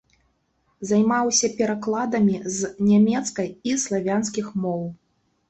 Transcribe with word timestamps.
Займаўся 0.91 1.49
перакладамі 1.59 2.39
з 2.57 2.73
нямецкай 2.89 3.53
і 3.71 3.77
славянскіх 3.85 4.51
моў. 4.67 4.83